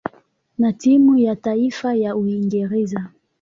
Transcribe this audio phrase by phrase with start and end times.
[0.57, 3.09] na timu ya taifa ya Uingereza.